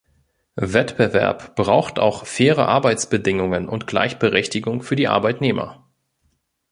Wettbewerb 0.55 1.55
braucht 1.55 1.99
auch 1.99 2.25
faire 2.25 2.67
Arbeitsbedingungen 2.67 3.69
und 3.69 3.85
Gleichberechtigung 3.85 4.81
für 4.81 4.95
die 4.95 5.07
Arbeitnehmer. 5.07 5.85